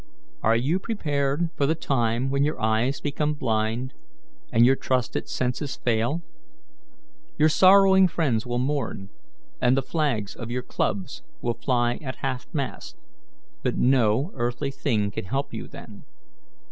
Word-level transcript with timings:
Are 0.41 0.55
you 0.55 0.79
prepared 0.79 1.51
for 1.55 1.67
the 1.67 1.75
time 1.75 2.31
when 2.31 2.43
your 2.43 2.59
eyes 2.59 2.99
become 2.99 3.35
blind, 3.35 3.93
and 4.51 4.65
your 4.65 4.75
trusted 4.75 5.29
senses 5.29 5.75
fail? 5.75 6.23
Your 7.37 7.49
sorrowing 7.49 8.07
friends 8.07 8.43
will 8.43 8.57
mourn, 8.57 9.09
and 9.61 9.77
the 9.77 9.83
flags 9.83 10.33
of 10.35 10.49
your 10.49 10.63
clubs 10.63 11.21
will 11.43 11.53
fly 11.53 11.99
at 12.01 12.15
half 12.25 12.47
mast, 12.51 12.97
but 13.61 13.77
no 13.77 14.31
earthly 14.33 14.71
thing 14.71 15.11
can 15.11 15.25
help 15.25 15.53
you 15.53 15.67
then. 15.67 16.01